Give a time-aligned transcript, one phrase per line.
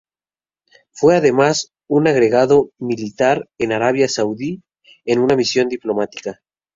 [0.89, 4.63] Fue además un agregado militar en Arabia Saudí
[5.05, 6.41] en una misión diplomática.